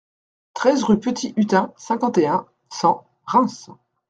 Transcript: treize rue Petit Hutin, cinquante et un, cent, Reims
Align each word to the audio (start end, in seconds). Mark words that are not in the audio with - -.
treize 0.55 0.83
rue 0.83 0.99
Petit 0.99 1.31
Hutin, 1.37 1.71
cinquante 1.77 2.17
et 2.17 2.25
un, 2.25 2.47
cent, 2.71 3.05
Reims 3.27 3.69